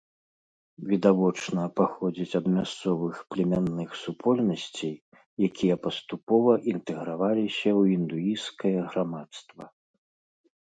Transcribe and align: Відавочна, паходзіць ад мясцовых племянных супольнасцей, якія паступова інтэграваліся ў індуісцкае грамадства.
Відавочна, 0.91 1.65
паходзіць 1.79 2.37
ад 2.39 2.47
мясцовых 2.55 3.19
племянных 3.33 3.89
супольнасцей, 4.05 4.95
якія 5.49 5.75
паступова 5.85 6.57
інтэграваліся 6.73 7.69
ў 7.79 7.99
індуісцкае 7.99 8.75
грамадства. 8.89 9.63